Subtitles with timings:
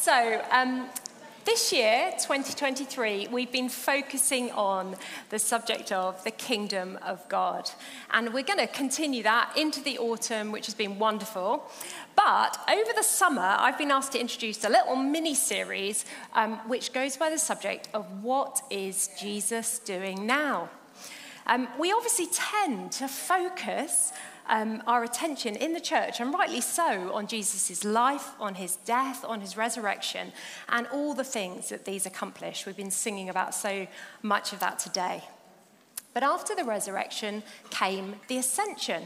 [0.00, 0.88] So, um,
[1.44, 4.94] this year, 2023, we've been focusing on
[5.30, 7.68] the subject of the kingdom of God.
[8.12, 11.68] And we're going to continue that into the autumn, which has been wonderful.
[12.14, 16.92] But over the summer, I've been asked to introduce a little mini series um, which
[16.92, 20.70] goes by the subject of what is Jesus doing now?
[21.48, 24.12] Um, we obviously tend to focus
[24.48, 29.24] um, our attention in the church, and rightly so, on Jesus' life, on his death,
[29.24, 30.32] on his resurrection,
[30.68, 32.66] and all the things that these accomplish.
[32.66, 33.86] We've been singing about so
[34.22, 35.22] much of that today.
[36.14, 39.04] But after the resurrection came the ascension.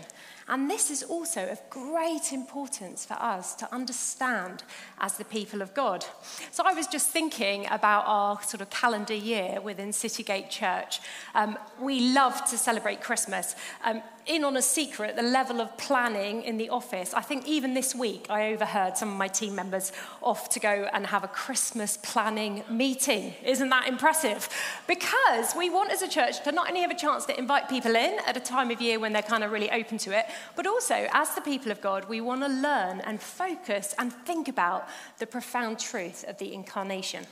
[0.48, 4.64] And this is also of great importance for us to understand
[4.98, 6.04] as the people of God.
[6.50, 11.00] So I was just thinking about our sort of calendar year within Citygate Church.
[11.34, 13.54] Um, we love to celebrate Christmas.
[13.84, 17.12] Um, in on a secret, the level of planning in the office.
[17.14, 20.88] I think even this week I overheard some of my team members off to go
[20.92, 23.34] and have a Christmas planning meeting.
[23.44, 24.48] Isn't that impressive?
[24.86, 27.96] Because we want as a church to not only have a chance to invite people
[27.96, 30.26] in at a time of year when they're kind of really open to it,
[30.56, 34.48] but also, as the people of God, we want to learn and focus and think
[34.48, 37.24] about the profound truth of the incarnation,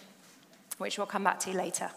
[0.79, 1.91] which we'll come back to later.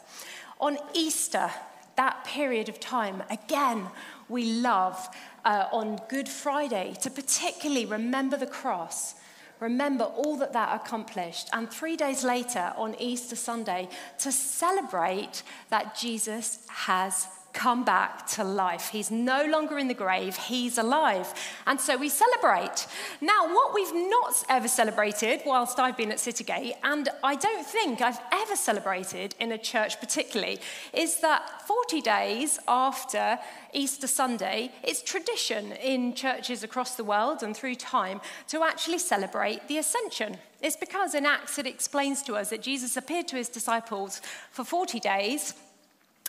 [0.60, 1.50] On Easter,
[1.96, 3.88] that period of time, again,
[4.30, 5.08] we love
[5.46, 9.16] uh, on Good Friday to particularly remember the cross
[9.60, 11.50] remember all that that accomplished.
[11.54, 13.88] And three days later, on Easter Sunday,
[14.20, 18.90] to celebrate that Jesus has come back to life.
[18.90, 21.34] He's no longer in the grave, he's alive.
[21.66, 22.88] And so we celebrate.
[23.22, 28.02] Now, what we've not ever celebrated whilst I've been at Citygate, and I don't think
[28.02, 30.60] I've ever celebrated in a church particularly,
[30.94, 33.40] is that 40 days after
[33.74, 39.68] Easter Sunday, it's tradition in churches across the world and through time to actually celebrate
[39.68, 40.38] the ascension.
[40.62, 44.64] It's because in Acts it explains to us that Jesus appeared to his disciples for
[44.64, 45.54] 40 days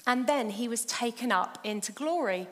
[0.07, 2.47] and then he was taken up into glory.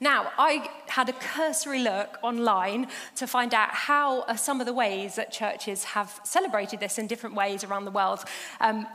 [0.00, 5.14] Now, I had a cursory look online to find out how some of the ways
[5.14, 8.24] that churches have celebrated this in different ways around the world.
[8.60, 8.86] Um,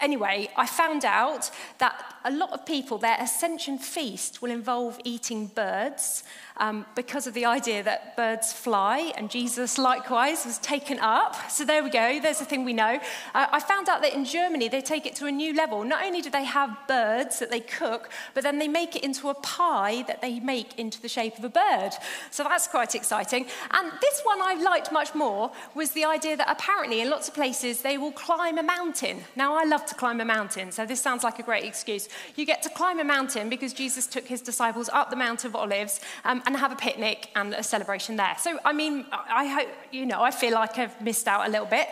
[0.00, 5.48] Anyway, I found out that a lot of people, their ascension feast will involve eating
[5.48, 6.24] birds
[6.60, 11.50] um, because of the idea that birds fly, and Jesus likewise was taken up.
[11.50, 13.00] So there we go, there's a thing we know.
[13.34, 15.82] Uh, I found out that in Germany they take it to a new level.
[15.82, 19.28] Not only do they have birds that they cook, but then they make it into
[19.30, 21.90] a pie that they make into the shape of a bird.
[22.30, 23.46] So that's quite exciting.
[23.70, 27.34] And this one I liked much more was the idea that apparently in lots of
[27.34, 29.24] places they will climb a mountain.
[29.34, 32.08] Now, I love to climb a mountain, so this sounds like a great excuse.
[32.36, 35.56] You get to climb a mountain because Jesus took his disciples up the Mount of
[35.56, 38.34] Olives um, and have a picnic and a celebration there.
[38.38, 41.66] So, I mean, I hope, you know, I feel like I've missed out a little
[41.66, 41.88] bit.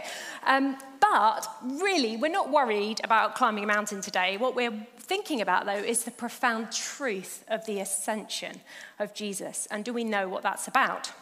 [0.46, 4.36] Um, but really, we're not worried about climbing a mountain today.
[4.36, 8.60] What we're thinking about, though, is the profound truth of the ascension
[8.98, 9.69] of Jesus.
[9.70, 11.12] And do we know what that's about?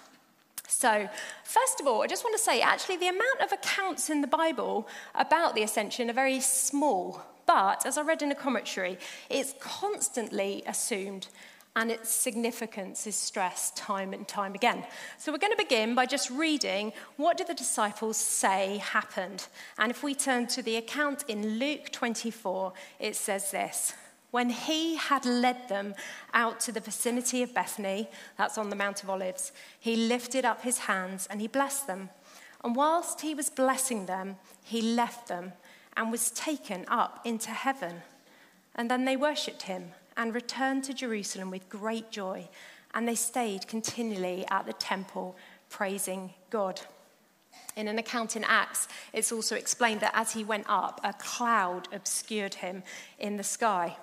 [0.67, 1.09] So,
[1.45, 4.27] first of all, I just want to say actually, the amount of accounts in the
[4.27, 7.21] Bible about the ascension are very small.
[7.45, 8.99] But as I read in a commentary,
[9.29, 11.29] it's constantly assumed
[11.77, 14.83] and its significance is stressed time and time again.
[15.19, 19.47] So we're going to begin by just reading what did the disciples say happened.
[19.79, 23.93] And if we turn to the account in Luke 24, it says this.
[24.31, 25.95] When he had led them
[26.33, 30.63] out to the vicinity of Bethany, that's on the Mount of Olives, he lifted up
[30.63, 32.09] his hands and he blessed them.
[32.65, 35.53] And whilst he was blessing them, he left them
[35.95, 38.03] and was taken up into heaven.
[38.75, 42.49] And then they worshipped him and returned to Jerusalem with great joy.
[42.95, 45.37] And they stayed continually at the temple,
[45.69, 46.81] praising God.
[47.77, 51.89] In an account in Acts, it's also explained that as he went up, a cloud
[51.93, 52.83] obscured him
[53.19, 53.97] in the sky.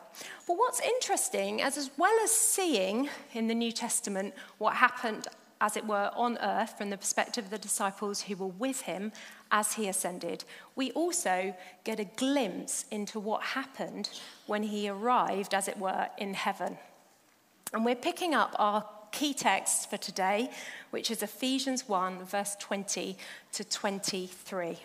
[0.47, 5.27] But what's interesting, as, as well as seeing in the New Testament what happened,
[5.63, 9.13] as it were, on earth from the perspective of the disciples who were with him
[9.49, 10.43] as he ascended,
[10.75, 11.55] we also
[11.85, 14.09] get a glimpse into what happened
[14.45, 16.77] when he arrived, as it were, in heaven.
[17.71, 20.49] And we're picking up our key text for today,
[20.91, 23.15] which is Ephesians 1, verse 20
[23.53, 24.77] to 23.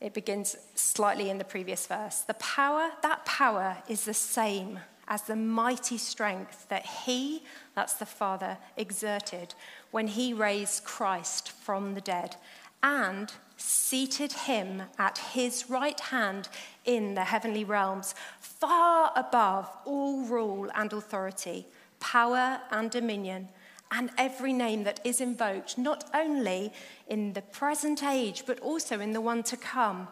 [0.00, 2.20] It begins slightly in the previous verse.
[2.20, 4.78] The power, that power is the same
[5.10, 7.42] as the mighty strength that he,
[7.74, 9.54] that's the Father, exerted
[9.90, 12.36] when he raised Christ from the dead
[12.82, 16.48] and seated him at his right hand
[16.84, 21.66] in the heavenly realms, far above all rule and authority
[21.98, 23.48] power and dominion,
[23.90, 26.72] and every name that is invoked, not only
[27.08, 30.08] in the present age, but also in the one to come.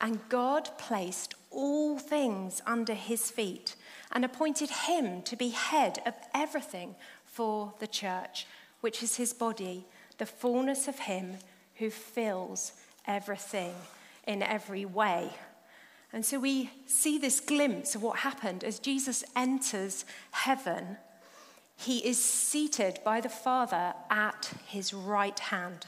[0.00, 3.76] And God placed all things under his feet
[4.14, 6.94] and appointed him to be head of everything
[7.24, 8.46] for the church,
[8.80, 9.84] which is his body,
[10.18, 11.36] the fullness of him
[11.76, 12.72] who fills
[13.06, 13.74] everything
[14.26, 15.30] in every way.
[16.12, 20.96] And so we see this glimpse of what happened as Jesus enters heaven.
[21.76, 25.86] He is seated by the Father at his right hand.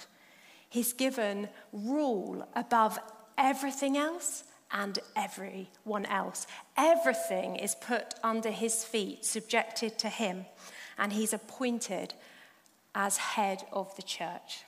[0.69, 2.99] He's given rule above
[3.39, 4.43] everything else
[4.73, 6.49] and everyone else.
[6.77, 10.47] Everything is put under his feet, subjected to him,
[10.99, 12.15] and he's appointed
[12.95, 14.65] as head of the church,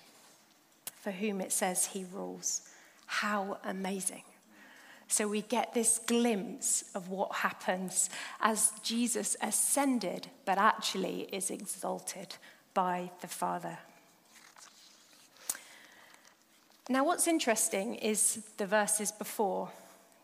[1.00, 2.62] for whom it says he rules.
[3.06, 4.22] How amazing!
[5.06, 8.10] So we get this glimpse of what happens
[8.40, 12.36] as Jesus ascended, but actually is exalted
[12.74, 13.78] by the Father.
[16.90, 19.70] Now, what's interesting is the verses before,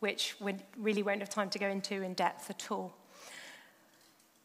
[0.05, 2.93] which we really won't have time to go into in depth at all.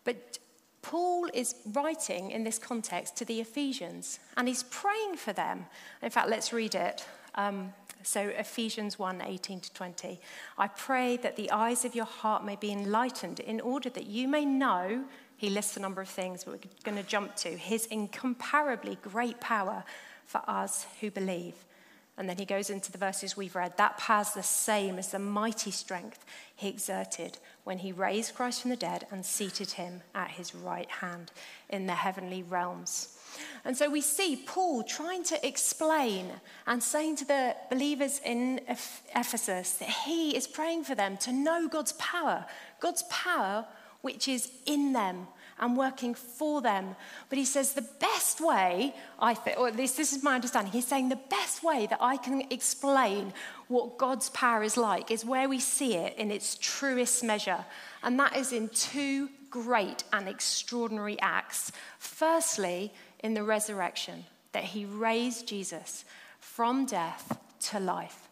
[0.06, 0.40] But
[0.82, 5.66] Paul is writing in this context to the Ephesians, and he's praying for them.
[6.02, 7.06] In fact, let's read it.
[7.36, 7.74] Um,
[8.04, 10.22] so, Ephesians 1 18 to 20.
[10.58, 14.30] I pray that the eyes of your heart may be enlightened in order that you
[14.30, 15.04] may know,
[15.36, 19.42] he lists a number of things, but we're going to jump to his incomparably great
[19.42, 19.84] power
[20.26, 21.56] for us who believe.
[22.19, 23.77] And then he goes into the verses we've read.
[23.77, 28.71] That power's the same as the mighty strength he exerted when he raised Christ from
[28.71, 31.31] the dead and seated him at his right hand
[31.69, 33.18] in the heavenly realms.
[33.63, 36.27] And so we see Paul trying to explain
[36.68, 38.60] and saying to the believers in
[39.16, 42.45] Ephesus that he is praying for them to know God's power,
[42.81, 43.66] God's power
[44.01, 45.27] which is in them
[45.60, 46.96] and working for them.
[47.30, 50.72] But he says the best way, I think, or at least this is my understanding,
[50.72, 53.34] he's saying the best way that I can explain
[53.68, 57.66] what God's power is like is where we see it in its truest measure.
[58.04, 61.72] And that is in two great and extraordinary acts.
[61.98, 66.06] Firstly, in the resurrection, that he raised Jesus
[66.40, 68.30] from death to life.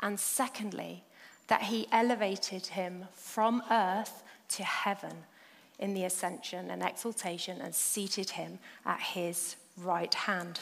[0.00, 1.04] And secondly,
[1.48, 5.24] that he elevated him from earth to heaven
[5.78, 10.58] in the ascension and exaltation and seated him at his right hand.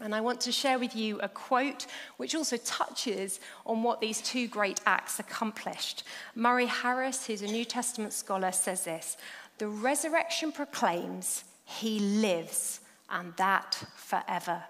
[0.00, 1.86] And I want to share with you a quote
[2.18, 6.04] which also touches on what these two great acts accomplished.
[6.34, 9.16] Murray Harris, who's a New Testament scholar, says this
[9.58, 12.80] The resurrection proclaims he lives,
[13.10, 14.62] and that forever.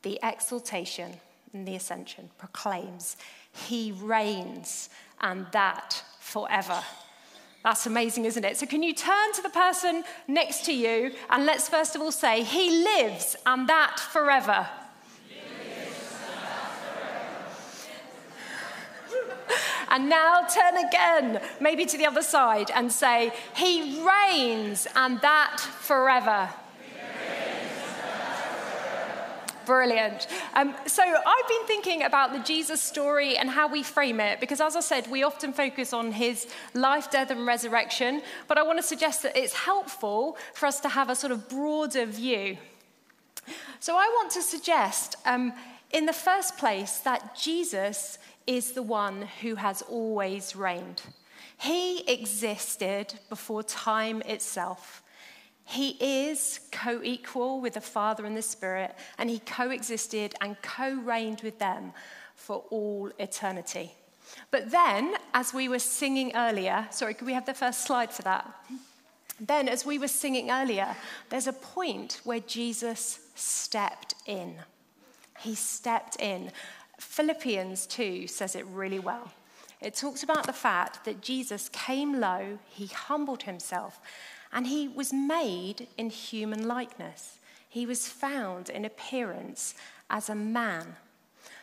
[0.00, 1.20] The exaltation
[1.52, 3.16] and the ascension proclaims
[3.52, 4.88] He reigns,
[5.20, 6.82] and that forever.
[7.62, 8.56] That's amazing, isn't it?
[8.56, 12.12] So, can you turn to the person next to you and let's first of all
[12.12, 14.68] say, He lives, and that forever.
[19.92, 25.60] And now turn again, maybe to the other side, and say, He reigns, and that
[25.60, 26.48] forever.
[29.66, 30.26] Brilliant.
[30.54, 34.60] Um, so I've been thinking about the Jesus story and how we frame it, because
[34.60, 38.22] as I said, we often focus on his life, death, and resurrection.
[38.48, 41.48] But I want to suggest that it's helpful for us to have a sort of
[41.48, 42.58] broader view.
[43.80, 45.52] So I want to suggest, um,
[45.90, 51.02] in the first place, that Jesus is the one who has always reigned.
[51.58, 55.01] He existed before time itself.
[55.64, 60.94] He is co equal with the Father and the Spirit, and he coexisted and co
[60.94, 61.92] reigned with them
[62.34, 63.92] for all eternity.
[64.50, 68.22] But then, as we were singing earlier, sorry, could we have the first slide for
[68.22, 68.48] that?
[69.40, 70.94] Then, as we were singing earlier,
[71.28, 74.54] there's a point where Jesus stepped in.
[75.40, 76.52] He stepped in.
[76.98, 79.32] Philippians 2 says it really well.
[79.80, 84.00] It talks about the fact that Jesus came low, he humbled himself,
[84.52, 87.38] and he was made in human likeness.
[87.68, 89.74] He was found in appearance
[90.10, 90.96] as a man.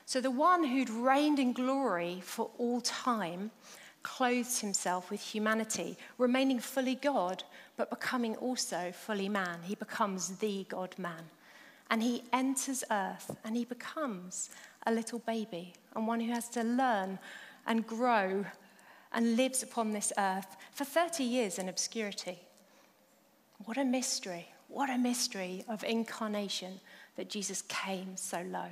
[0.06, 3.52] So the one who'd reigned in glory for all time
[4.02, 7.44] clothed himself with humanity, remaining fully God,
[7.78, 9.60] but becoming also fully man.
[9.64, 11.24] He becomes the God man.
[11.92, 14.50] And he enters earth and he becomes
[14.86, 17.20] a little baby and one who has to learn
[17.68, 18.46] and grow
[19.12, 22.40] and lives upon this earth for 30 years in obscurity.
[23.66, 24.48] What a mystery.
[24.68, 26.80] What a mystery of incarnation
[27.16, 28.72] that Jesus came so low.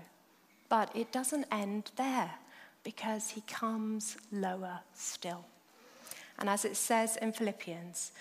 [0.69, 2.31] But it doesn't end there
[2.83, 5.45] because he comes lower still.
[6.39, 8.11] And as it says in Philippians,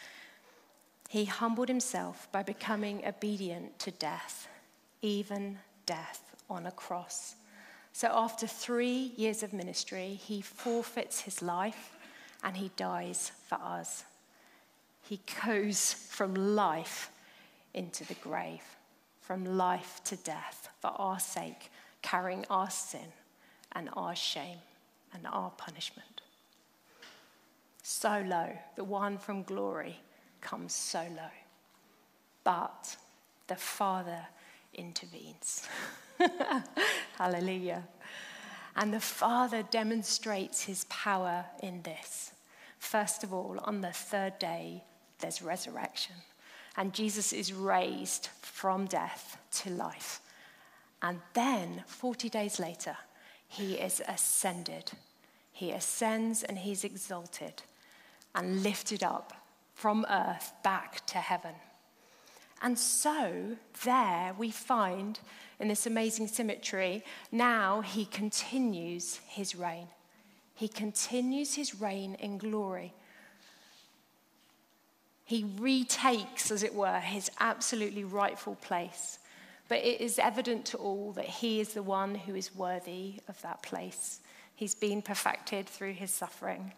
[1.08, 4.48] He humbled himself by becoming obedient to death,
[5.02, 7.36] even death on a cross.
[7.92, 11.96] So, after three years of ministry, he forfeits his life
[12.42, 14.04] and he dies for us.
[15.08, 17.10] He goes from life
[17.74, 18.64] into the grave,
[19.20, 21.70] from life to death for our sake,
[22.02, 23.12] carrying our sin
[23.72, 24.58] and our shame
[25.12, 26.22] and our punishment.
[27.82, 30.00] So low, the one from glory
[30.40, 31.30] comes so low.
[32.42, 32.96] But
[33.46, 34.26] the Father
[34.74, 35.68] intervenes.
[37.18, 37.84] Hallelujah.
[38.74, 42.32] And the Father demonstrates his power in this.
[42.78, 44.82] First of all, on the third day,
[45.18, 46.16] there's resurrection.
[46.76, 50.20] And Jesus is raised from death to life.
[51.02, 52.96] And then, 40 days later,
[53.48, 54.92] he is ascended.
[55.52, 57.62] He ascends and he's exalted
[58.34, 59.32] and lifted up
[59.74, 61.54] from earth back to heaven.
[62.62, 65.18] And so, there we find
[65.60, 69.88] in this amazing symmetry, now he continues his reign.
[70.54, 72.94] He continues his reign in glory.
[75.26, 79.18] He retakes, as it were, his absolutely rightful place.
[79.68, 83.42] But it is evident to all that he is the one who is worthy of
[83.42, 84.20] that place.
[84.54, 86.72] He's been perfected through his suffering.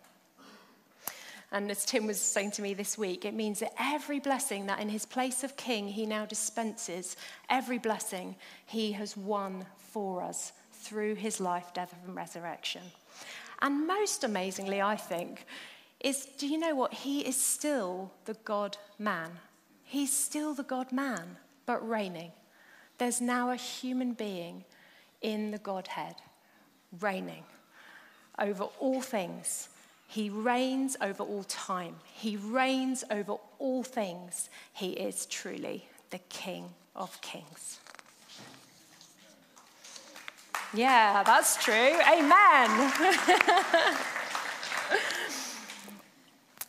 [1.52, 4.80] And as Tim was saying to me this week, it means that every blessing that
[4.80, 7.16] in his place of king he now dispenses,
[7.48, 12.82] every blessing he has won for us through his life, death, and resurrection.
[13.60, 15.44] And most amazingly, I think,
[16.00, 16.94] is do you know what?
[16.94, 19.30] He is still the God man.
[19.82, 21.36] He's still the God man,
[21.66, 22.32] but reigning.
[22.98, 24.64] There's now a human being
[25.22, 26.16] in the Godhead,
[27.00, 27.44] reigning
[28.38, 29.68] over all things
[30.10, 31.96] he reigns over all time.
[32.14, 34.48] He reigns over all things.
[34.72, 37.78] He is truly the King of Kings.
[40.72, 41.74] Yeah, that's true.
[42.10, 42.92] Amen.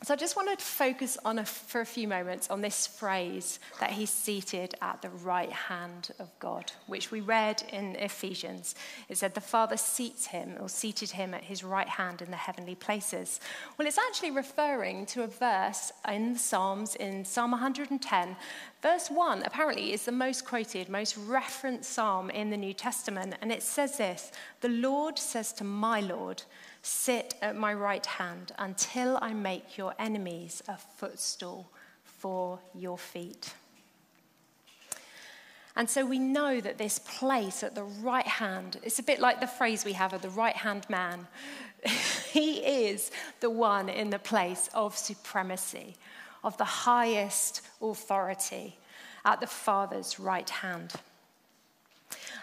[0.10, 3.60] So I just wanted to focus on a, for a few moments on this phrase
[3.80, 8.74] that he's seated at the right hand of God, which we read in Ephesians.
[9.08, 12.38] It said the Father seats him or seated him at his right hand in the
[12.38, 13.40] heavenly places.
[13.78, 18.36] Well, it's actually referring to a verse in the Psalms in Psalm 110.
[18.82, 23.36] Verse 1 apparently is the most quoted, most referenced psalm in the New Testament.
[23.42, 26.42] And it says this The Lord says to my Lord,
[26.90, 31.70] Sit at my right hand until I make your enemies a footstool
[32.04, 33.54] for your feet.
[35.76, 39.40] And so we know that this place at the right hand, it's a bit like
[39.40, 41.28] the phrase we have of the right hand man.
[42.32, 45.96] he is the one in the place of supremacy,
[46.44, 48.80] of the highest authority
[49.24, 50.94] at the Father's right hand.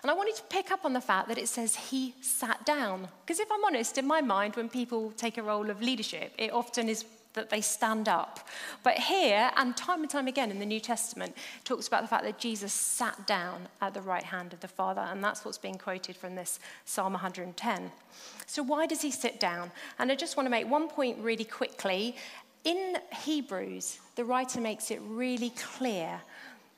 [0.07, 3.09] And I wanted to pick up on the fact that it says he sat down.
[3.25, 6.53] Because if I'm honest, in my mind, when people take a role of leadership, it
[6.53, 8.49] often is that they stand up.
[8.85, 11.35] But here, and time and time again in the New Testament,
[11.65, 15.01] talks about the fact that Jesus sat down at the right hand of the Father,
[15.01, 17.91] and that's what's being quoted from this Psalm 110.
[18.47, 19.73] So, why does he sit down?
[19.99, 22.15] And I just want to make one point really quickly.
[22.63, 26.21] In Hebrews, the writer makes it really clear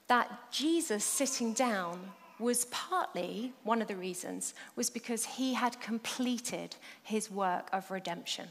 [0.07, 2.01] that Jesus sitting down
[2.39, 8.49] was partly, one of the reasons, was because he had completed his work of redemption.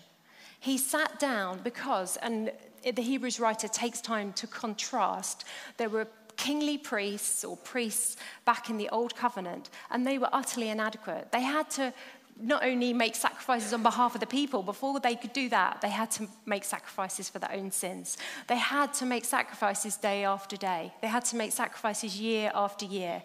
[0.60, 2.51] He sat down because, and
[2.84, 5.46] the Hebrews writer takes time to contrast,
[5.77, 10.70] there were kingly priests or priests back in the Old Covenant, and they were utterly
[10.70, 11.32] inadequate.
[11.32, 11.94] They had to
[12.39, 15.89] not only make sacrifices on behalf of the people, before they could do that, they
[15.89, 18.17] had to make sacrifices for their own sins.
[18.48, 20.94] They had to make sacrifices day after day.
[21.01, 23.24] They had to make sacrifices year after year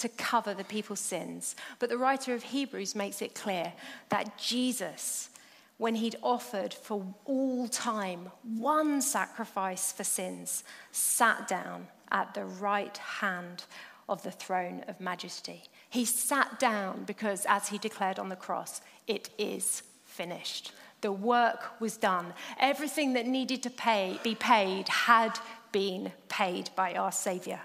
[0.00, 1.54] to cover the people's sins.
[1.78, 3.72] But the writer of Hebrews makes it clear
[4.08, 5.30] that Jesus,
[5.78, 12.96] when he'd offered for all time one sacrifice for sins, sat down at the right
[12.96, 13.64] hand
[14.08, 15.62] of the throne of majesty.
[15.88, 20.72] He sat down because, as he declared on the cross, it is finished.
[21.00, 22.34] The work was done.
[22.58, 25.38] Everything that needed to pay, be paid had
[25.72, 27.60] been paid by our Savior.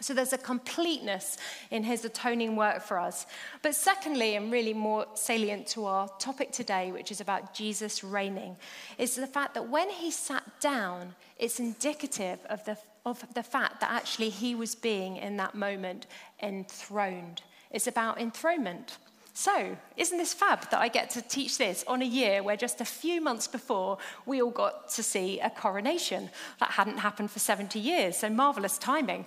[0.00, 1.36] So there's a completeness
[1.70, 3.26] in his atoning work for us.
[3.62, 8.56] But secondly, and really more salient to our topic today, which is about Jesus reigning,
[8.98, 13.80] is the fact that when he sat down, it's indicative of the, of the fact
[13.80, 16.06] that actually he was being in that moment
[16.42, 17.42] enthroned.
[17.70, 18.98] It's about enthronement.
[19.32, 22.80] So, isn't this fab that I get to teach this on a year where just
[22.80, 26.30] a few months before we all got to see a coronation?
[26.58, 29.26] That hadn't happened for 70 years, so marvelous timing.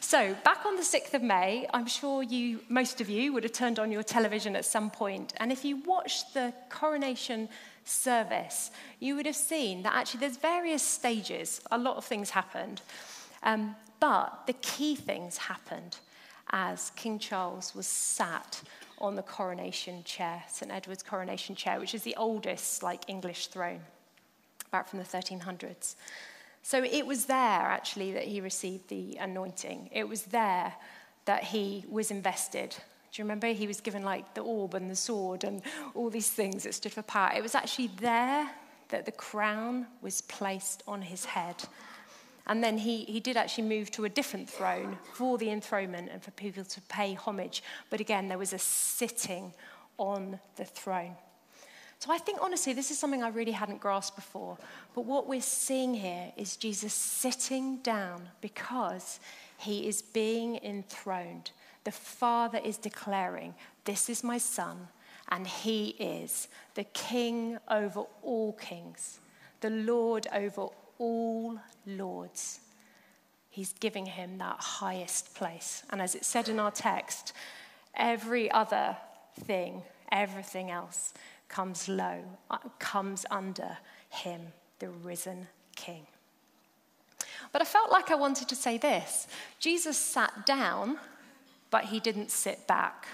[0.00, 3.52] So, back on the 6th of May, I'm sure you, most of you, would have
[3.52, 7.48] turned on your television at some point, and if you watched the coronation
[7.84, 11.60] service, you would have seen that actually there's various stages.
[11.70, 12.80] A lot of things happened,
[13.42, 15.98] um, but the key things happened
[16.50, 18.62] as King Charles was sat
[19.02, 20.70] on the coronation chair, St.
[20.70, 23.80] Edward's coronation chair, which is the oldest like English throne,
[24.68, 25.96] about from the 1300s.
[26.62, 29.90] So it was there actually that he received the anointing.
[29.92, 30.72] It was there
[31.24, 32.70] that he was invested.
[32.70, 33.48] Do you remember?
[33.48, 35.60] He was given like the orb and the sword and
[35.94, 37.32] all these things that stood for power.
[37.36, 38.48] It was actually there
[38.88, 41.56] that the crown was placed on his head.
[42.46, 46.22] And then he, he did actually move to a different throne for the enthronement and
[46.22, 47.62] for people to pay homage.
[47.88, 49.52] But again, there was a sitting
[49.98, 51.16] on the throne.
[52.02, 54.58] So I think, honestly, this is something I really hadn't grasped before.
[54.92, 59.20] But what we're seeing here is Jesus sitting down because
[59.58, 61.52] he is being enthroned.
[61.84, 64.88] The Father is declaring, This is my Son,
[65.28, 69.20] and he is the King over all kings,
[69.60, 72.60] the Lord over all lords.
[73.50, 75.82] He's giving him that highest place.
[75.90, 77.32] And as it said in our text,
[77.94, 78.96] every other
[79.40, 81.12] thing, everything else
[81.48, 83.76] comes low, uh, comes under
[84.08, 84.40] him,
[84.78, 85.46] the risen
[85.76, 86.06] king.
[87.52, 89.26] But I felt like I wanted to say this
[89.58, 90.98] Jesus sat down,
[91.70, 93.06] but he didn't sit back.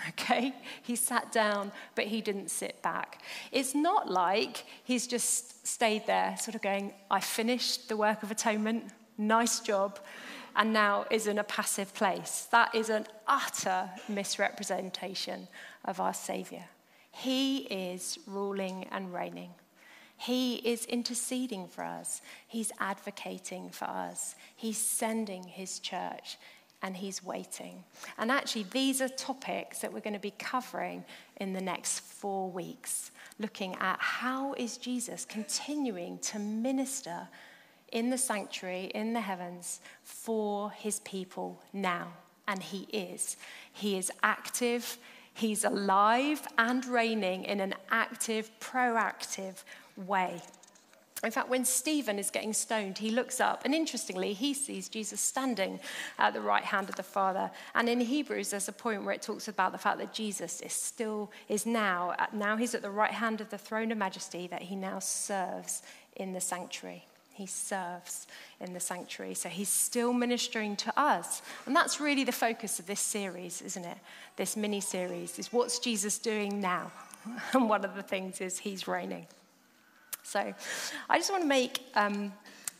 [0.10, 0.54] Okay?
[0.82, 3.22] He sat down, but he didn't sit back.
[3.52, 8.30] It's not like he's just stayed there, sort of going, I finished the work of
[8.30, 8.84] atonement,
[9.18, 9.98] nice job,
[10.56, 12.48] and now is in a passive place.
[12.50, 15.48] That is an utter misrepresentation
[15.84, 16.64] of our Saviour.
[17.12, 19.50] He is ruling and reigning.
[20.16, 22.20] He is interceding for us.
[22.46, 24.34] He's advocating for us.
[24.54, 26.36] He's sending his church
[26.82, 27.84] and he's waiting.
[28.18, 31.04] And actually, these are topics that we're going to be covering
[31.36, 37.28] in the next four weeks, looking at how is Jesus continuing to minister
[37.92, 42.08] in the sanctuary, in the heavens, for his people now.
[42.48, 43.36] And he is.
[43.72, 44.98] He is active,
[45.34, 49.62] he's alive and reigning in an active, proactive
[49.96, 50.40] way.
[51.22, 55.20] In fact, when Stephen is getting stoned, he looks up, and interestingly, he sees Jesus
[55.20, 55.78] standing
[56.18, 57.50] at the right hand of the Father.
[57.74, 60.72] And in Hebrews, there's a point where it talks about the fact that Jesus is
[60.72, 64.62] still, is now, now he's at the right hand of the throne of majesty, that
[64.62, 65.82] he now serves
[66.16, 67.04] in the sanctuary.
[67.34, 68.26] He serves
[68.60, 69.34] in the sanctuary.
[69.34, 71.42] So he's still ministering to us.
[71.66, 73.98] And that's really the focus of this series, isn't it?
[74.36, 76.90] This mini series is what's Jesus doing now?
[77.52, 79.26] And one of the things is he's reigning.
[80.22, 80.54] So
[81.08, 82.32] I just want to make um,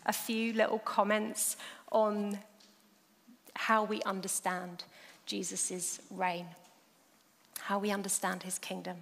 [0.06, 1.56] a few little comments
[1.92, 2.38] on
[3.54, 4.84] how we understand
[5.26, 6.46] Jesus' reign,
[7.60, 8.96] how we understand his kingdom.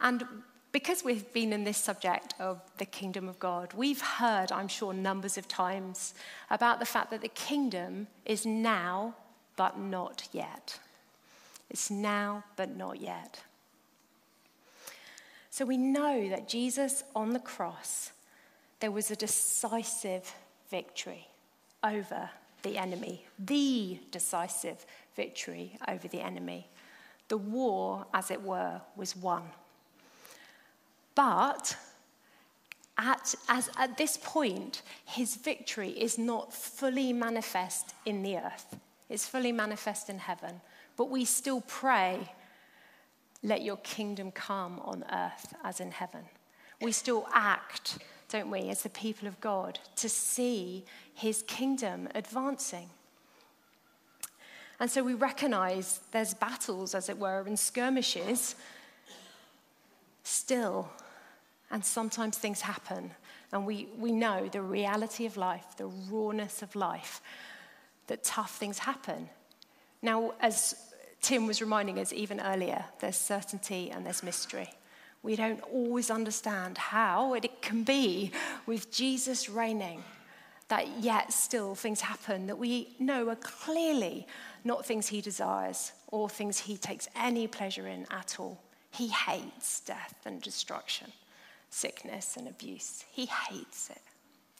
[0.00, 0.24] And
[0.72, 4.92] because we've been in this subject of the kingdom of God, we've heard, I'm sure,
[4.92, 6.14] numbers of times
[6.50, 9.14] about the fact that the kingdom is now,
[9.56, 10.80] but not yet.
[11.70, 13.42] It's now, but not yet.
[15.54, 18.10] So we know that Jesus on the cross,
[18.80, 20.34] there was a decisive
[20.68, 21.28] victory
[21.84, 22.28] over
[22.62, 26.66] the enemy, the decisive victory over the enemy.
[27.28, 29.44] The war, as it were, was won.
[31.14, 31.76] But
[32.98, 38.74] at, as, at this point, his victory is not fully manifest in the earth.
[39.08, 40.62] It's fully manifest in heaven.
[40.96, 42.32] But we still pray
[43.44, 46.22] let your kingdom come on earth as in heaven.
[46.80, 47.98] We still act,
[48.30, 52.88] don't we, as the people of God, to see his kingdom advancing.
[54.80, 58.56] And so we recognize there's battles, as it were, and skirmishes
[60.24, 60.88] still.
[61.70, 63.10] And sometimes things happen.
[63.52, 67.20] And we, we know the reality of life, the rawness of life,
[68.06, 69.28] that tough things happen.
[70.02, 70.93] Now, as
[71.24, 74.68] Tim was reminding us even earlier there's certainty and there's mystery.
[75.22, 78.30] We don't always understand how it can be
[78.66, 80.04] with Jesus reigning
[80.68, 84.26] that yet still things happen that we know are clearly
[84.64, 88.60] not things he desires or things he takes any pleasure in at all.
[88.90, 91.10] He hates death and destruction,
[91.70, 93.02] sickness and abuse.
[93.10, 94.02] He hates it.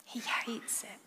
[0.03, 0.99] He hates it.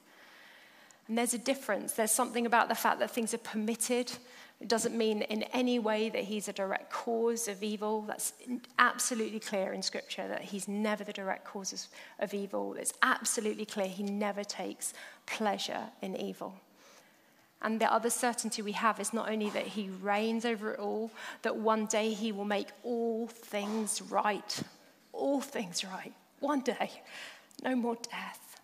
[1.09, 1.95] And there's a difference.
[1.95, 4.13] There's something about the fact that things are permitted
[4.61, 8.03] It doesn't mean in any way that he's a direct cause of evil.
[8.03, 8.33] That's
[8.79, 12.75] absolutely clear in Scripture that he's never the direct cause of evil.
[12.75, 14.95] It's absolutely clear he never takes
[15.27, 16.55] pleasure in evil.
[17.63, 21.11] And the other certainty we have is not only that he reigns over it all,
[21.43, 24.63] that one day he will make all things right.
[25.13, 26.13] All things right.
[26.41, 26.91] One day,
[27.63, 28.61] no more death.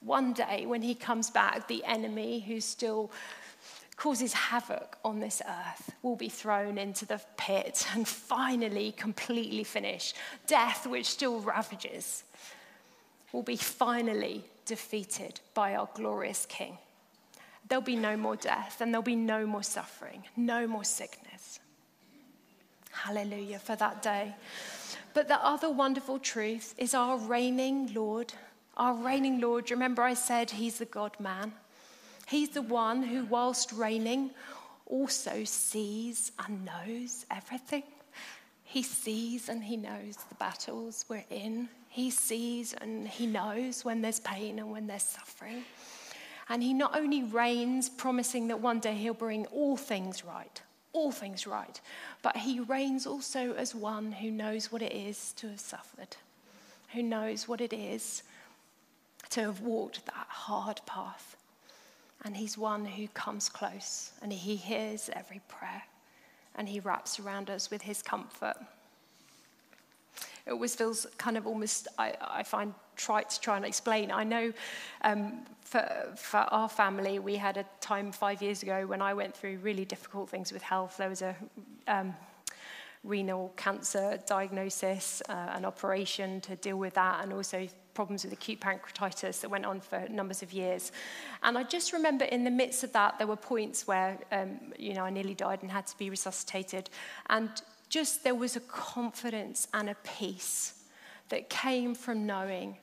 [0.00, 3.10] One day, when he comes back, the enemy who's still
[3.98, 10.16] causes havoc on this earth will be thrown into the pit and finally completely finished.
[10.46, 12.22] Death, which still ravages,
[13.32, 16.78] will be finally defeated by our glorious King.
[17.68, 21.58] There'll be no more death and there'll be no more suffering, no more sickness.
[22.92, 24.34] Hallelujah for that day.
[25.12, 28.32] But the other wonderful truth is our reigning Lord.
[28.76, 31.52] Our reigning Lord, remember I said he's the God man?
[32.28, 34.32] He's the one who, whilst reigning,
[34.84, 37.84] also sees and knows everything.
[38.64, 41.70] He sees and he knows the battles we're in.
[41.88, 45.64] He sees and he knows when there's pain and when there's suffering.
[46.50, 50.60] And he not only reigns, promising that one day he'll bring all things right,
[50.92, 51.80] all things right,
[52.20, 56.16] but he reigns also as one who knows what it is to have suffered,
[56.92, 58.22] who knows what it is
[59.30, 61.37] to have walked that hard path
[62.24, 65.82] and he's one who comes close and he hears every prayer
[66.56, 68.56] and he wraps around us with his comfort.
[70.46, 74.10] It always feels kind of almost, I, I find, trite to try and explain.
[74.10, 74.52] I know
[75.02, 79.36] um, for, for our family, we had a time five years ago when I went
[79.36, 80.96] through really difficult things with health.
[80.96, 81.36] There was a
[81.86, 82.14] um,
[83.04, 88.60] renal cancer diagnosis, uh, an operation to deal with that, and also problems with acute
[88.60, 90.92] pancreatitis that went on for numbers of years.
[91.42, 94.94] And I just remember in the midst of that, there were points where, um, you
[94.94, 96.90] know, I nearly died and had to be resuscitated.
[97.28, 97.50] And
[97.88, 100.74] just there was a confidence and a peace
[101.30, 102.76] that came from knowing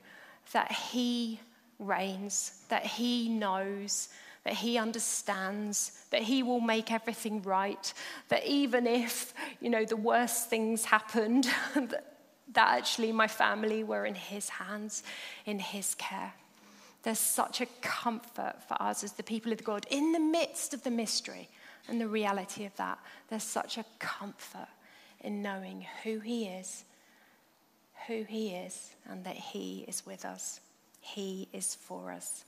[0.51, 1.39] that He
[1.80, 4.10] reigns, that He knows,
[4.43, 7.93] that He understands, that He will make everything right,
[8.28, 11.47] that even if, you know, the worst things happened,
[12.53, 15.03] that actually my family were in His hands,
[15.45, 16.34] in His care.
[17.03, 20.84] There's such a comfort for us as the people of God in the midst of
[20.84, 21.49] the mystery
[21.88, 22.97] and the reality of that.
[23.29, 24.67] There's such a comfort
[25.21, 26.84] in knowing who He is,
[28.08, 30.62] who He is, and that He is with us.
[30.99, 32.43] He is for us.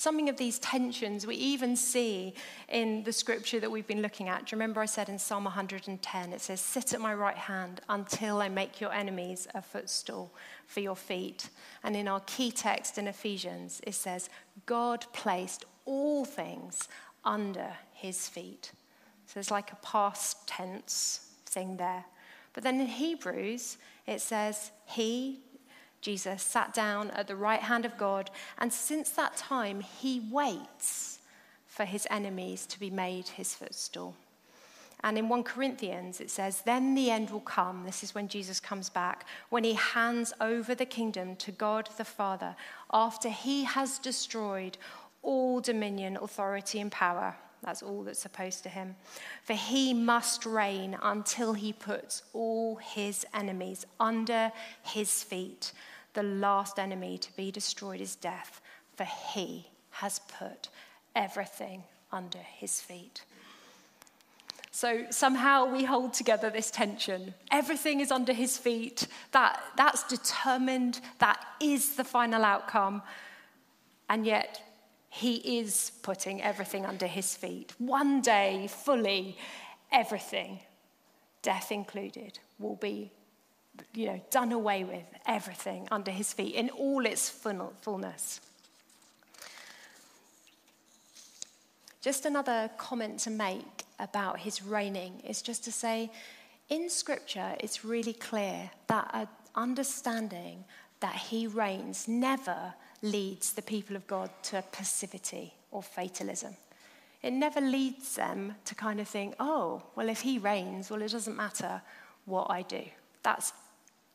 [0.00, 2.32] Something of these tensions we even see
[2.70, 4.46] in the scripture that we've been looking at.
[4.46, 7.82] Do you remember I said in Psalm 110, it says, Sit at my right hand
[7.86, 10.32] until I make your enemies a footstool
[10.66, 11.50] for your feet.
[11.84, 14.30] And in our key text in Ephesians, it says,
[14.64, 16.88] God placed all things
[17.22, 18.72] under his feet.
[19.26, 22.06] So it's like a past tense thing there.
[22.54, 25.40] But then in Hebrews, it says, He,
[26.00, 31.18] Jesus sat down at the right hand of God, and since that time, he waits
[31.66, 34.14] for his enemies to be made his footstool.
[35.02, 37.84] And in 1 Corinthians, it says, Then the end will come.
[37.84, 42.04] This is when Jesus comes back, when he hands over the kingdom to God the
[42.04, 42.54] Father,
[42.92, 44.76] after he has destroyed
[45.22, 47.36] all dominion, authority, and power.
[47.62, 48.96] That's all that's opposed to him.
[49.44, 55.72] For he must reign until he puts all his enemies under his feet.
[56.14, 58.60] The last enemy to be destroyed is death,
[58.96, 60.68] for he has put
[61.14, 63.24] everything under his feet.
[64.72, 67.34] So somehow we hold together this tension.
[67.50, 69.08] Everything is under his feet.
[69.32, 71.00] That, that's determined.
[71.18, 73.02] That is the final outcome.
[74.08, 74.62] And yet
[75.10, 77.74] he is putting everything under his feet.
[77.78, 79.36] One day, fully,
[79.92, 80.60] everything,
[81.42, 83.10] death included, will be
[83.92, 88.40] you know, done away with, everything under his feet in all its fullness.
[92.00, 96.10] Just another comment to make about his reigning is just to say,
[96.68, 100.64] in Scripture, it's really clear that understanding
[101.00, 106.56] that he reigns never leads the people of God to passivity or fatalism.
[107.22, 111.12] It never leads them to kind of think, oh, well, if he reigns, well, it
[111.12, 111.82] doesn't matter
[112.24, 112.82] what I do.
[113.22, 113.52] That's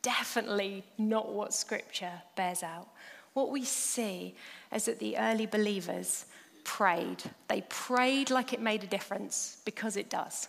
[0.02, 2.88] definitely not what Scripture bears out.
[3.34, 4.36] What we see
[4.74, 6.26] is that the early believers
[6.64, 7.24] prayed.
[7.48, 10.48] They prayed like it made a difference because it does.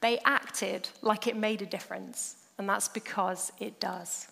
[0.00, 4.28] They acted like it made a difference, and that's because it does.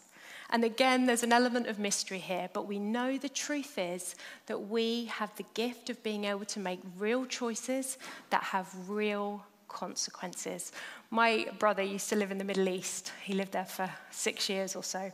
[0.51, 4.15] And again, there's an element of mystery here, but we know the truth is
[4.47, 7.99] that we have the gift of being able to make real choices
[8.31, 10.73] that have real consequences.
[11.11, 13.13] My brother used to live in the Middle East.
[13.23, 15.13] He lived there for six years or so.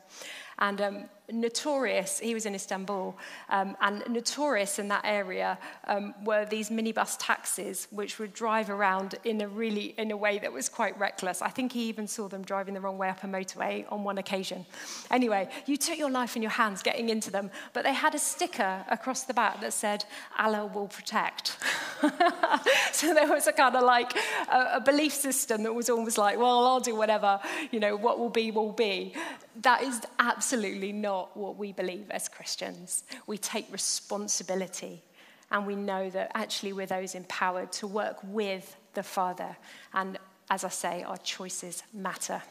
[0.58, 3.16] And um, notorious, he was in Istanbul,
[3.48, 9.16] um, and notorious in that area um, were these minibus taxis which would drive around
[9.24, 11.40] in a really, in a way that was quite reckless.
[11.40, 14.18] I think he even saw them driving the wrong way up a motorway on one
[14.18, 14.66] occasion.
[15.10, 18.18] Anyway, you took your life in your hands getting into them, but they had a
[18.18, 20.04] sticker across the back that said,
[20.38, 21.56] Allah will protect.
[22.92, 24.14] so there was a kind of like
[24.50, 27.40] a, a belief system that was almost like, well, I'll do whatever,
[27.70, 29.14] you know, what will be, will be.
[29.62, 33.04] That is absolutely not what we believe as Christians.
[33.26, 35.02] We take responsibility
[35.50, 39.56] and we know that actually we're those empowered to work with the Father.
[39.92, 40.18] And
[40.50, 42.42] as I say, our choices matter.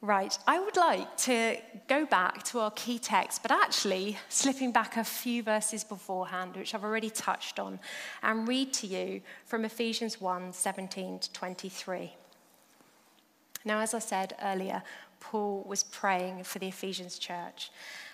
[0.00, 4.96] Right, I would like to go back to our key text, but actually slipping back
[4.96, 7.78] a few verses beforehand, which I've already touched on,
[8.20, 12.16] and read to you from Ephesians 1 17 to 23.
[13.64, 14.82] Now, as I said earlier,
[15.22, 17.70] Paul was praying for the Ephesians church.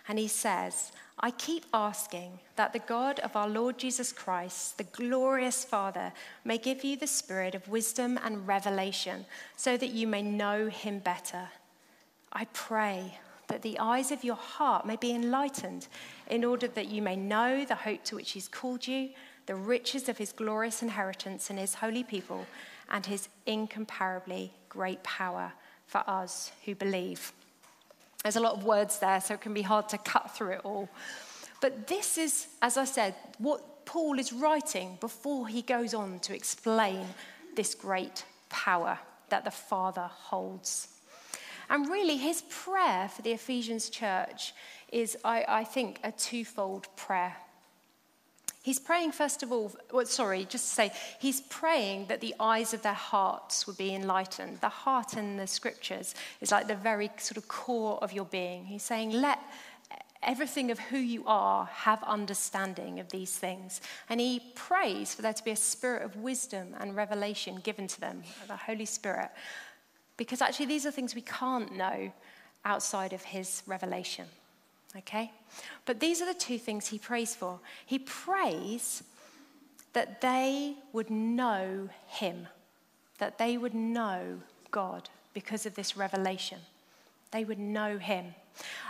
[0.06, 4.84] And he says, I keep asking that the God of our Lord Jesus Christ, the
[4.84, 6.12] glorious Father,
[6.44, 9.24] may give you the spirit of wisdom and revelation
[9.56, 11.48] so that you may know him better.
[12.32, 13.18] I pray
[13.48, 15.88] that the eyes of your heart may be enlightened
[16.28, 19.10] in order that you may know the hope to which he's called you,
[19.46, 22.46] the riches of his glorious inheritance in his holy people,
[22.90, 25.52] and his incomparably great power
[25.88, 27.32] for us who believe.
[28.22, 30.60] There's a lot of words there, so it can be hard to cut through it
[30.62, 30.88] all.
[31.60, 36.34] But this is, as I said, what Paul is writing before he goes on to
[36.34, 37.06] explain
[37.56, 38.98] this great power
[39.30, 40.88] that the Father holds.
[41.70, 44.54] And really, his prayer for the Ephesians church
[44.92, 47.36] is, I, I think, a twofold prayer.
[48.62, 52.74] He's praying, first of all, well, sorry, just to say, he's praying that the eyes
[52.74, 54.60] of their hearts would be enlightened.
[54.60, 58.66] The heart in the scriptures is like the very sort of core of your being.
[58.66, 59.38] He's saying, let
[60.22, 63.80] everything of who you are have understanding of these things.
[64.08, 68.00] And he prays for there to be a spirit of wisdom and revelation given to
[68.00, 69.30] them, the Holy Spirit.
[70.16, 72.12] Because actually, these are things we can't know
[72.64, 74.26] outside of his revelation.
[74.96, 75.30] Okay?
[75.84, 77.60] But these are the two things he prays for.
[77.86, 79.02] He prays
[79.92, 82.46] that they would know him,
[83.18, 86.58] that they would know God because of this revelation.
[87.30, 88.34] They would know him.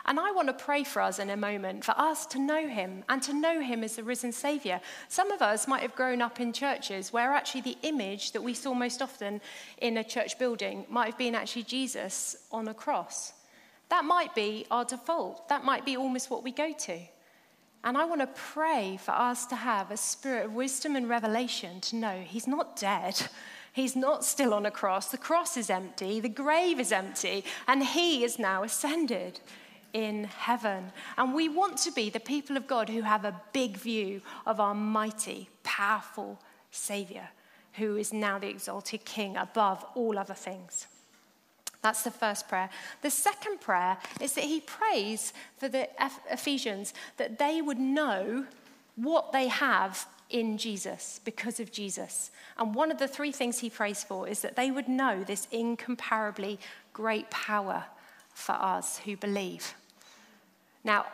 [0.06, 3.04] And I want to pray for us in a moment, for us to know him
[3.08, 4.80] and to know him as the risen Savior.
[5.08, 8.54] Some of us might have grown up in churches where actually the image that we
[8.54, 9.40] saw most often
[9.78, 13.32] in a church building might have been actually Jesus on a cross.
[13.90, 15.48] That might be our default.
[15.48, 16.98] That might be almost what we go to.
[17.85, 21.81] And I want to pray for us to have a spirit of wisdom and revelation
[21.83, 23.20] to know He's not dead.
[23.72, 25.11] He's not still on a cross.
[25.11, 29.40] The cross is empty, the grave is empty, and He is now ascended
[29.92, 30.92] in heaven.
[31.16, 34.59] And we want to be the people of God who have a big view of
[34.59, 36.40] our mighty, powerful
[36.72, 37.29] Savior,
[37.74, 40.87] who is now the exalted King above all other things.
[41.83, 42.71] That's the first prayer.
[43.03, 45.88] The second prayer is that he prays for the
[46.31, 48.47] Ephesians that they would know
[48.97, 52.31] what they have in Jesus because of Jesus.
[52.59, 55.47] And one of the three things he prays for is that they would know this
[55.53, 56.59] incomparably
[56.93, 57.85] great power
[58.35, 59.75] for us who believe.
[60.85, 61.07] Now,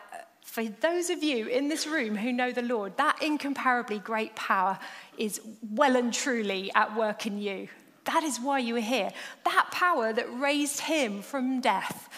[0.42, 4.78] for those of you in this room who know the Lord, that incomparably great power
[5.18, 7.68] is well and truly at work in you.
[8.04, 9.10] That is why you are here.
[9.44, 12.08] That power that raised him from death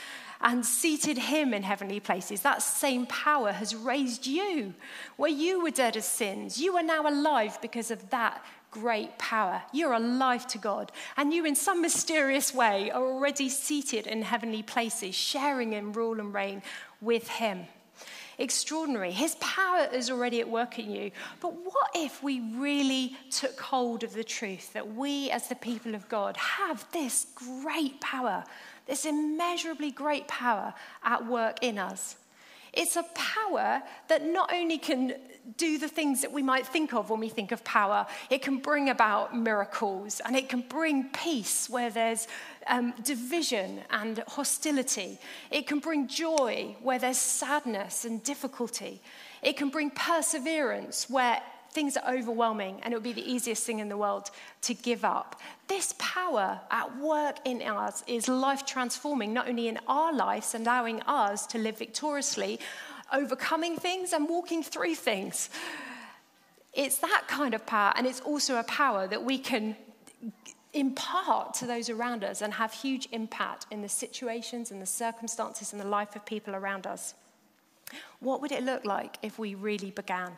[0.40, 4.74] and seated him in heavenly places, that same power has raised you.
[5.16, 9.62] Where you were dead as sins, you are now alive because of that great power.
[9.72, 14.62] You're alive to God, and you, in some mysterious way, are already seated in heavenly
[14.62, 16.62] places, sharing in rule and reign
[17.00, 17.66] with him
[18.38, 19.12] extraordinary.
[19.12, 21.10] His power is already at work in you.
[21.40, 25.94] But what if we really took hold of the truth that we, as the people
[25.94, 28.44] of God, have this great power,
[28.86, 32.16] this immeasurably great power at work in us?
[32.72, 35.14] It's a power that not only can
[35.56, 38.58] do the things that we might think of when we think of power, it can
[38.58, 42.28] bring about miracles and it can bring peace where there's
[42.68, 45.18] um, division and hostility.
[45.50, 49.00] It can bring joy where there's sadness and difficulty.
[49.42, 53.80] It can bring perseverance where things are overwhelming and it would be the easiest thing
[53.80, 54.30] in the world
[54.62, 55.40] to give up.
[55.68, 61.02] This power at work in us is life transforming, not only in our lives, allowing
[61.02, 62.60] us to live victoriously,
[63.12, 65.50] overcoming things and walking through things.
[66.72, 69.76] It's that kind of power, and it's also a power that we can
[70.76, 75.72] impart to those around us and have huge impact in the situations and the circumstances
[75.72, 77.14] and the life of people around us.
[78.20, 80.32] What would it look like if we really began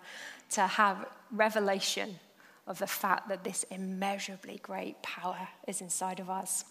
[0.51, 2.19] to have revelation
[2.67, 6.65] of the fact that this immeasurably great power is inside of us?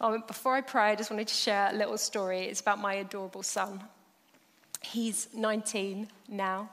[0.00, 2.40] Oh, before I pray, I just wanted to share a little story.
[2.42, 3.82] It's about my adorable son.
[4.80, 6.70] He's 19 now.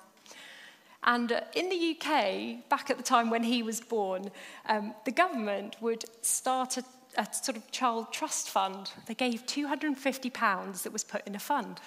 [1.06, 4.32] And in the UK, back at the time when he was born,
[4.68, 6.86] um, the government would start a,
[7.18, 8.92] a sort of child trust fund.
[9.08, 11.82] They gave £250 that was put in a fund.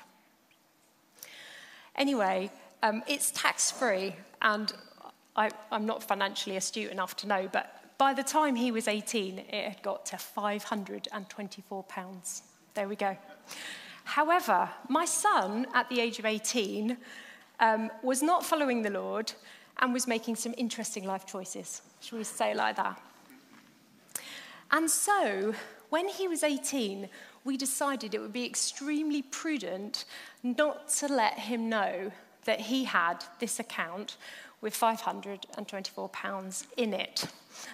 [1.96, 2.50] Anyway,
[2.82, 4.74] um, it's tax free, and
[5.34, 9.38] I, I'm not financially astute enough to know, but by the time he was 18,
[9.38, 12.42] it had got to £524.
[12.74, 13.16] There we go.
[14.04, 16.98] However, my son, at the age of 18,
[17.60, 19.32] um, was not following the Lord
[19.78, 21.82] and was making some interesting life choices.
[22.00, 23.00] Shall we say like that?
[24.70, 25.54] And so,
[25.90, 27.08] when he was 18,
[27.44, 30.04] we decided it would be extremely prudent
[30.42, 32.10] not to let him know
[32.44, 34.16] that he had this account
[34.60, 37.26] with £524 in it.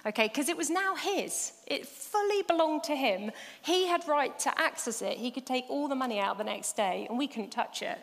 [0.05, 1.53] Okay, because it was now his.
[1.67, 3.31] It fully belonged to him.
[3.63, 5.17] He had right to access it.
[5.17, 7.99] He could take all the money out the next day and we couldn't touch it.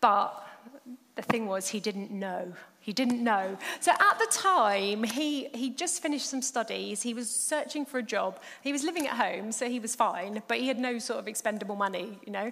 [0.00, 0.47] But
[1.18, 2.52] the thing was, he didn't know.
[2.88, 3.58] He didn't know.
[3.80, 7.02] So at the time, he, he just finished some studies.
[7.02, 8.40] He was searching for a job.
[8.62, 11.28] He was living at home, so he was fine, but he had no sort of
[11.28, 12.50] expendable money, you know.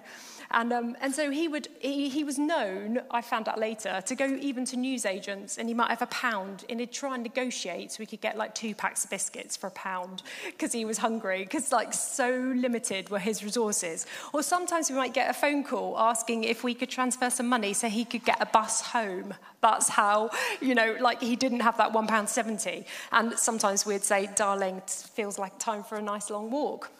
[0.51, 4.13] And, um, and so he, would, he, he was known, I found out later, to
[4.13, 7.93] go even to newsagents and he might have a pound and he'd try and negotiate
[7.93, 10.99] so he could get like two packs of biscuits for a pound because he was
[10.99, 14.05] hungry, because like so limited were his resources.
[14.33, 17.73] Or sometimes we might get a phone call asking if we could transfer some money
[17.73, 19.33] so he could get a bus home.
[19.61, 20.26] That's how,
[20.61, 22.85] you know, like he didn't have that £1.70.
[23.11, 26.91] And sometimes we'd say, darling, feels like time for a nice long walk.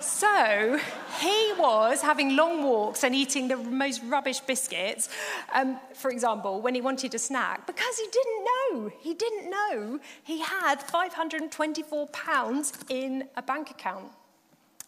[0.00, 0.78] So
[1.20, 5.08] he was having long walks and eating the most rubbish biscuits,
[5.54, 8.90] um, for example, when he wanted a snack, because he didn't know.
[9.00, 14.10] He didn't know he had £524 in a bank account.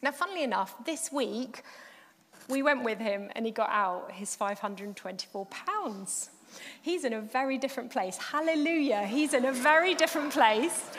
[0.03, 1.63] Now, funnily enough, this week
[2.49, 6.29] we went with him and he got out his £524.
[6.83, 8.17] He's in a very different place.
[8.17, 9.07] Hallelujah.
[9.07, 10.91] He's in a very different place.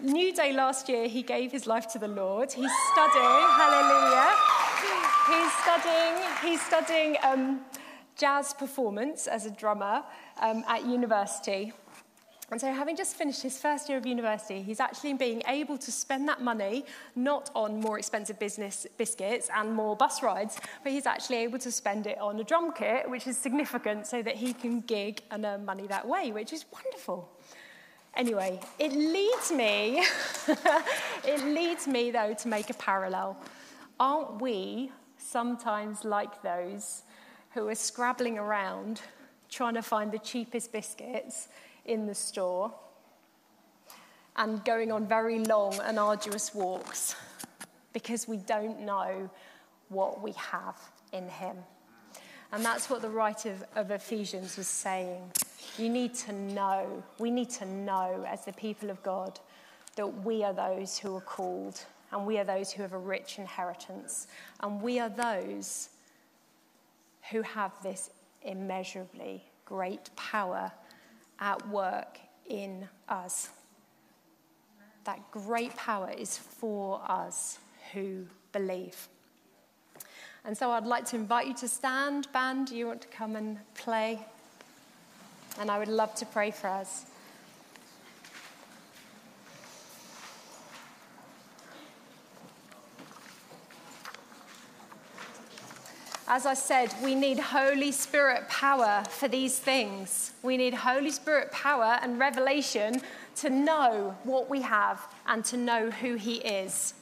[0.00, 2.52] New Day last year, he gave his life to the Lord.
[2.52, 4.34] He's studying, hallelujah.
[5.28, 7.60] He's studying, he's studying um,
[8.16, 10.02] jazz performance as a drummer
[10.40, 11.72] um, at university.
[12.52, 15.90] And so, having just finished his first year of university, he's actually being able to
[15.90, 16.84] spend that money
[17.16, 21.72] not on more expensive business biscuits and more bus rides, but he's actually able to
[21.72, 25.46] spend it on a drum kit, which is significant so that he can gig and
[25.46, 27.26] earn money that way, which is wonderful.
[28.14, 30.04] Anyway, it leads me,
[31.26, 33.34] it leads me though to make a parallel.
[33.98, 37.04] Aren't we sometimes like those
[37.54, 39.00] who are scrabbling around
[39.48, 41.48] trying to find the cheapest biscuits
[41.86, 42.72] in the store
[44.36, 47.14] and going on very long and arduous walks
[47.92, 49.28] because we don't know
[49.88, 50.76] what we have
[51.12, 51.56] in Him?
[52.52, 55.22] And that's what the writer of, of Ephesians was saying.
[55.78, 59.40] You need to know, we need to know as the people of God
[59.96, 61.80] that we are those who are called
[62.12, 64.26] and we are those who have a rich inheritance
[64.60, 65.88] and we are those
[67.30, 68.10] who have this
[68.42, 70.70] immeasurably great power
[71.42, 73.50] at work in us.
[75.04, 77.58] That great power is for us
[77.92, 79.08] who believe.
[80.44, 82.32] And so I'd like to invite you to stand.
[82.32, 84.24] Band, you want to come and play?
[85.58, 87.06] And I would love to pray for us.
[96.34, 100.32] As I said, we need Holy Spirit power for these things.
[100.42, 103.02] We need Holy Spirit power and revelation
[103.36, 106.94] to know what we have and to know who He is.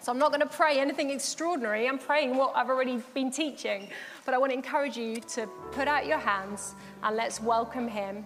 [0.00, 1.86] So I'm not going to pray anything extraordinary.
[1.86, 3.90] I'm praying what I've already been teaching.
[4.24, 8.24] But I want to encourage you to put out your hands and let's welcome him.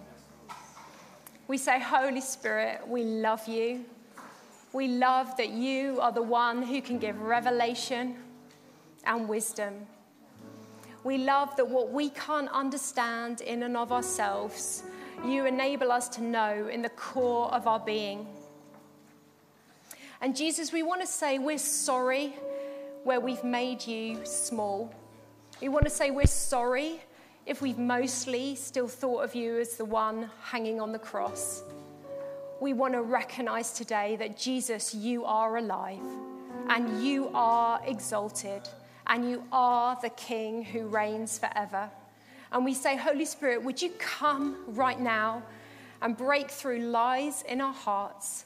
[1.49, 3.83] We say, Holy Spirit, we love you.
[4.71, 8.15] We love that you are the one who can give revelation
[9.03, 9.85] and wisdom.
[11.03, 14.83] We love that what we can't understand in and of ourselves,
[15.25, 18.25] you enable us to know in the core of our being.
[20.21, 22.33] And Jesus, we want to say we're sorry
[23.03, 24.93] where we've made you small.
[25.59, 27.01] We want to say we're sorry
[27.45, 31.63] if we've mostly still thought of you as the one hanging on the cross.
[32.61, 35.99] We want to recognize today that Jesus, you are alive
[36.69, 38.61] and you are exalted
[39.07, 41.89] and you are the King who reigns forever.
[42.51, 45.43] And we say, Holy Spirit, would you come right now
[46.01, 48.45] and break through lies in our hearts?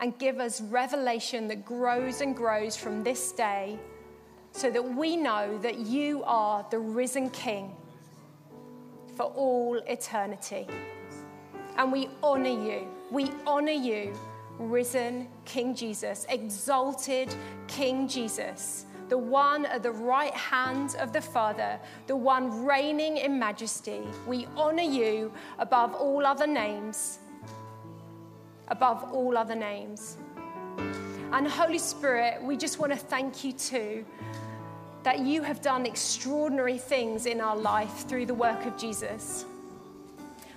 [0.00, 3.78] and give us revelation that grows and grows from this day
[4.52, 7.74] so that we know that you are the risen King
[9.16, 10.66] for all eternity.
[11.76, 12.88] And we honor you.
[13.10, 14.16] We honor you,
[14.58, 17.34] risen King Jesus, exalted
[17.66, 23.38] King Jesus, the one at the right hand of the Father, the one reigning in
[23.38, 24.02] majesty.
[24.26, 27.18] We honor you above all other names
[28.68, 30.16] above all other names.
[31.32, 34.04] And Holy Spirit, we just want to thank you too
[35.02, 39.44] that you have done extraordinary things in our life through the work of Jesus.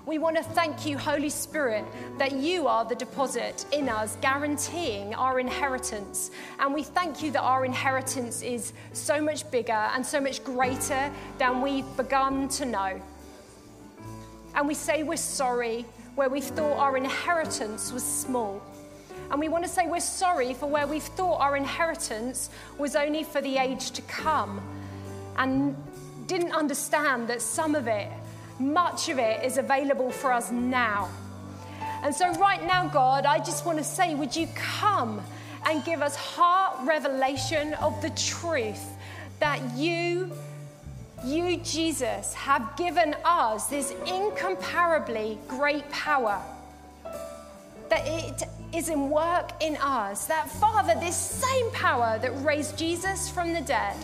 [0.06, 1.86] We want to thank you, Holy Spirit,
[2.18, 6.32] that you are the deposit in us, guaranteeing our inheritance.
[6.60, 11.12] And we thank you that our inheritance is so much bigger and so much greater
[11.38, 13.02] than we've begun to know.
[14.56, 15.86] And we say we're sorry
[16.16, 18.60] where we thought our inheritance was small.
[19.30, 22.50] And we want to say we're sorry for where we've thought our inheritance
[22.80, 24.62] was only for the age to come
[25.38, 25.76] and
[26.26, 28.12] didn't understand that some of it,
[28.62, 31.10] much of it, is available for us now.
[32.04, 35.22] And so, right now, God, I just want to say, would you come
[35.66, 38.84] and give us heart revelation of the truth
[39.40, 40.32] that you
[41.24, 46.42] you, Jesus, have given us this incomparably great power.
[47.90, 48.44] That it
[48.74, 50.26] is in work in us.
[50.26, 53.96] That, Father, this same power that raised Jesus from the dead,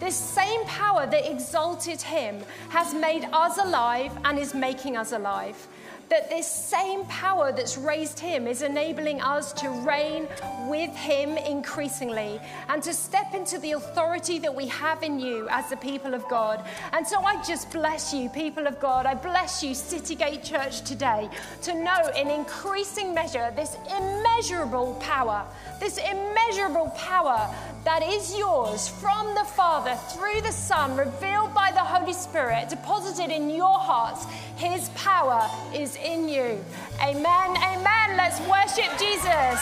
[0.00, 5.68] this same power that exalted him, has made us alive and is making us alive
[6.10, 10.26] that this same power that's raised him is enabling us to reign
[10.68, 15.70] with him increasingly and to step into the authority that we have in you as
[15.70, 16.66] the people of God.
[16.92, 19.06] And so I just bless you, people of God.
[19.06, 21.30] I bless you, Citygate Church, today
[21.62, 25.46] to know in increasing measure this immeasurable power,
[25.78, 27.48] this immeasurable power
[27.84, 33.30] that is yours from the Father through the Son, revealed by the Holy Spirit, deposited
[33.30, 34.26] in your hearts.
[34.56, 36.62] His power is in you.
[37.00, 37.56] Amen.
[37.56, 38.16] Amen.
[38.16, 39.60] Let's worship Jesus.